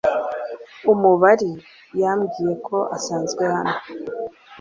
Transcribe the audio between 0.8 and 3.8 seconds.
Umubari yambwiye ko usanzwe hano.